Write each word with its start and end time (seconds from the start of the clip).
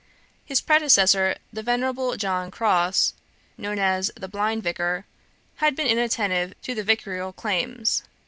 His 0.43 0.61
predecessor, 0.61 1.37
the 1.53 1.61
venerable 1.61 2.17
John 2.17 2.49
Crosse, 2.49 3.13
known 3.55 3.77
as 3.77 4.09
the 4.15 4.27
'blind 4.27 4.63
vicar,' 4.63 5.05
had 5.57 5.75
been 5.75 5.85
inattentive 5.85 6.59
to 6.63 6.73
the 6.73 6.83
vicarial 6.83 7.31
claims. 7.31 8.01